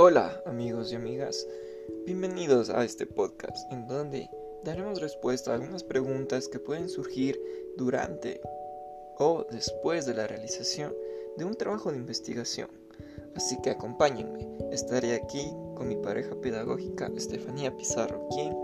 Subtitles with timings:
[0.00, 1.44] Hola amigos y amigas,
[2.06, 4.30] bienvenidos a este podcast en donde
[4.62, 7.36] daremos respuesta a algunas preguntas que pueden surgir
[7.76, 8.40] durante
[9.18, 10.94] o después de la realización
[11.36, 12.68] de un trabajo de investigación.
[13.34, 18.56] Así que acompáñenme, estaré aquí con mi pareja pedagógica Estefanía Pizarro, quien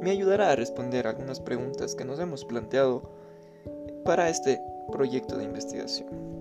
[0.00, 3.02] me ayudará a responder algunas preguntas que nos hemos planteado
[4.06, 4.58] para este
[4.90, 6.39] proyecto de investigación.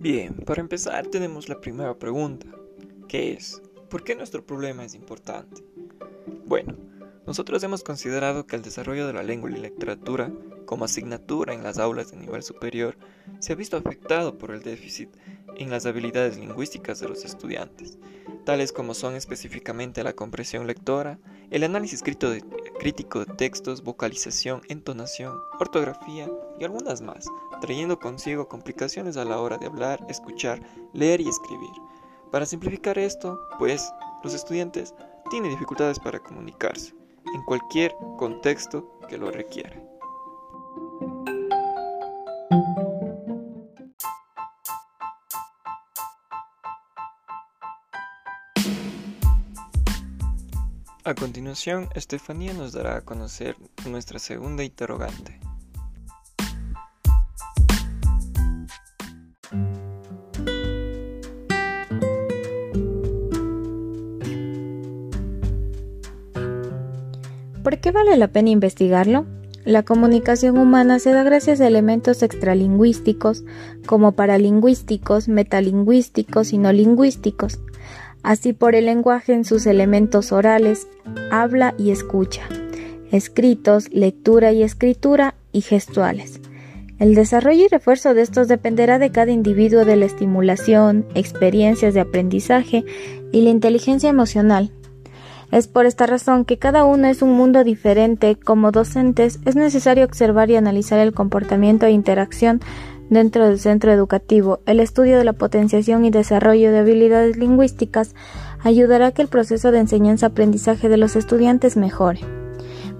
[0.00, 2.46] Bien, para empezar tenemos la primera pregunta,
[3.08, 5.60] que es, ¿por qué nuestro problema es importante?
[6.46, 6.76] Bueno,
[7.26, 10.32] nosotros hemos considerado que el desarrollo de la lengua y la literatura
[10.66, 12.96] como asignatura en las aulas de nivel superior
[13.40, 15.10] se ha visto afectado por el déficit
[15.56, 17.98] en las habilidades lingüísticas de los estudiantes,
[18.44, 21.18] tales como son específicamente la comprensión lectora,
[21.50, 22.04] el análisis
[22.78, 27.26] crítico de textos, vocalización, entonación, ortografía y algunas más,
[27.60, 30.60] trayendo consigo complicaciones a la hora de hablar, escuchar,
[30.92, 31.70] leer y escribir.
[32.30, 34.94] Para simplificar esto, pues, los estudiantes
[35.30, 36.94] tienen dificultades para comunicarse
[37.34, 39.82] en cualquier contexto que lo requiera.
[51.08, 53.56] A continuación, Estefanía nos dará a conocer
[53.86, 55.40] nuestra segunda interrogante.
[67.64, 69.24] ¿Por qué vale la pena investigarlo?
[69.64, 73.44] La comunicación humana se da gracias a elementos extralingüísticos
[73.86, 77.60] como paralingüísticos, metalingüísticos y no lingüísticos,
[78.28, 80.86] así por el lenguaje en sus elementos orales,
[81.30, 82.42] habla y escucha,
[83.10, 86.38] escritos, lectura y escritura y gestuales.
[86.98, 92.00] El desarrollo y refuerzo de estos dependerá de cada individuo de la estimulación, experiencias de
[92.00, 92.84] aprendizaje
[93.32, 94.72] y la inteligencia emocional,
[95.50, 98.36] es por esta razón que cada uno es un mundo diferente.
[98.36, 102.60] Como docentes es necesario observar y analizar el comportamiento e interacción
[103.10, 104.60] dentro del centro educativo.
[104.66, 108.14] El estudio de la potenciación y desarrollo de habilidades lingüísticas
[108.62, 112.20] ayudará a que el proceso de enseñanza-aprendizaje de los estudiantes mejore.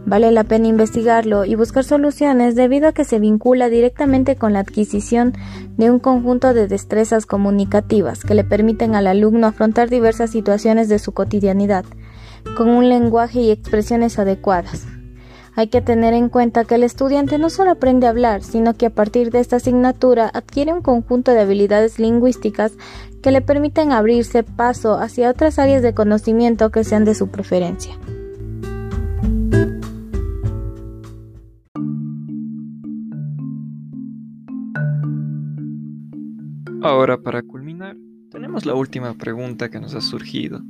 [0.06, 4.60] Vale la pena investigarlo y buscar soluciones debido a que se vincula directamente con la
[4.60, 5.34] adquisición
[5.76, 10.98] de un conjunto de destrezas comunicativas que le permiten al alumno afrontar diversas situaciones de
[10.98, 11.84] su cotidianidad
[12.56, 14.86] con un lenguaje y expresiones adecuadas.
[15.58, 18.86] Hay que tener en cuenta que el estudiante no solo aprende a hablar, sino que
[18.86, 22.74] a partir de esta asignatura adquiere un conjunto de habilidades lingüísticas
[23.24, 27.98] que le permiten abrirse paso hacia otras áreas de conocimiento que sean de su preferencia.
[36.82, 37.96] Ahora, para culminar,
[38.30, 40.62] tenemos la última pregunta que nos ha surgido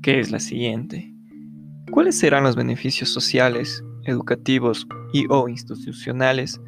[0.00, 1.12] que es la siguiente.
[1.90, 6.60] ¿Cuáles serán los beneficios sociales, educativos y o institucionales?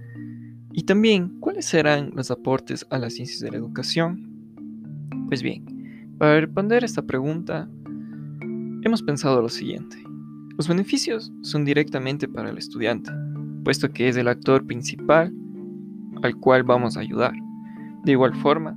[0.72, 4.28] Y también, ¿cuáles serán los aportes a las ciencias de la educación?
[5.28, 5.64] Pues bien,
[6.18, 7.68] para responder esta pregunta,
[8.82, 9.96] hemos pensado lo siguiente.
[10.56, 13.10] Los beneficios son directamente para el estudiante,
[13.64, 15.32] puesto que es el actor principal
[16.22, 17.34] al cual vamos a ayudar.
[18.04, 18.76] De igual forma,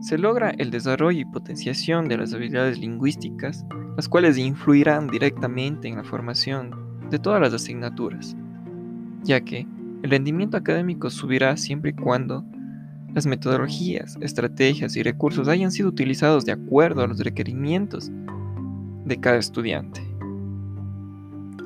[0.00, 3.64] se logra el desarrollo y potenciación de las habilidades lingüísticas,
[3.96, 8.34] las cuales influirán directamente en la formación de todas las asignaturas,
[9.22, 9.66] ya que
[10.02, 12.44] el rendimiento académico subirá siempre y cuando
[13.14, 18.10] las metodologías, estrategias y recursos hayan sido utilizados de acuerdo a los requerimientos
[19.04, 20.00] de cada estudiante.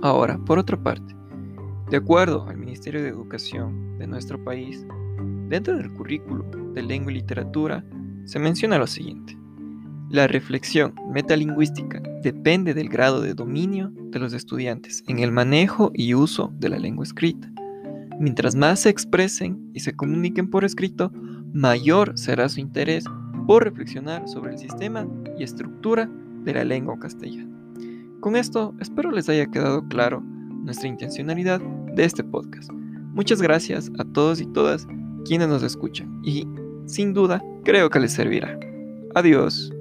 [0.03, 1.15] Ahora, por otra parte,
[1.91, 4.84] de acuerdo al Ministerio de Educación de nuestro país,
[5.49, 7.84] dentro del currículo de lengua y literatura
[8.25, 9.39] se menciona lo siguiente.
[10.09, 16.15] La reflexión metalingüística depende del grado de dominio de los estudiantes en el manejo y
[16.15, 17.51] uso de la lengua escrita.
[18.21, 21.10] Mientras más se expresen y se comuniquen por escrito,
[21.53, 23.04] mayor será su interés
[23.48, 25.09] por reflexionar sobre el sistema
[25.39, 26.09] y estructura
[26.45, 27.51] de la lengua castellana.
[28.21, 31.60] Con esto espero les haya quedado claro nuestra intencionalidad
[31.95, 32.71] de este podcast.
[33.13, 34.86] Muchas gracias a todos y todas
[35.25, 36.47] quienes nos escuchan y
[36.86, 38.59] sin duda creo que les servirá.
[39.15, 39.72] Adiós.